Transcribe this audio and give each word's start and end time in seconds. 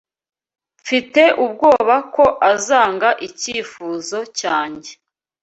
Mfite 0.81 1.23
ubwoba 1.43 1.95
ko 2.15 2.25
azanga 2.51 3.09
icyifuzo 3.27 4.19
cyanjye. 4.39 4.91